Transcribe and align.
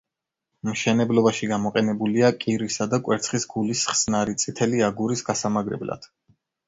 მშენებლობაში 0.67 1.49
გამოყენებულია 1.51 2.31
კირისა 2.45 2.87
და 2.95 3.01
კვერცხის 3.09 3.45
გულის 3.53 3.87
ხსნარი 3.93 4.37
წითელი 4.45 4.83
აგურის 4.89 5.23
გასამაგრებლად. 5.29 6.09